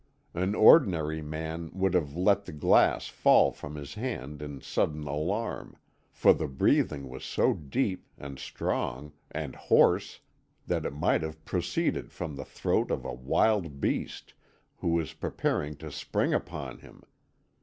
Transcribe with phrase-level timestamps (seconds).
[0.33, 5.77] An ordinary man would have let the glass fall from his hand in sudden alarm,
[6.11, 10.21] for the breathing was so deep, and strong, and hoarse,
[10.65, 14.33] that it might have proceeded from the throat of a wild beast
[14.77, 17.03] who was preparing to spring upon him.